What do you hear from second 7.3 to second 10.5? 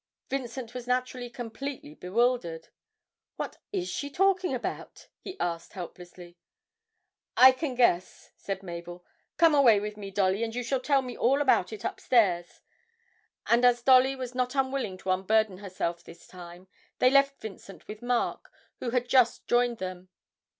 'I can guess,' said Mabel. 'Come away with me, Dolly,